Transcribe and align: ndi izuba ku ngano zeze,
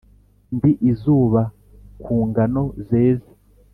ndi 0.55 0.71
izuba 0.91 1.41
ku 2.03 2.15
ngano 2.27 2.63
zeze, 2.87 3.31